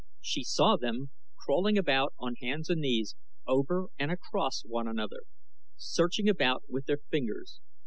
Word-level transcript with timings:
She 0.19 0.43
saw 0.43 0.77
them 0.77 1.11
crawling 1.45 1.77
about 1.77 2.15
on 2.17 2.33
hands 2.33 2.71
and 2.71 2.81
knees 2.81 3.15
over 3.45 3.89
and 3.99 4.09
across 4.11 4.63
one 4.65 4.87
another, 4.87 5.21
searching 5.77 6.27
about 6.27 6.63
with 6.67 6.87
their 6.87 7.01
fingers. 7.11 7.59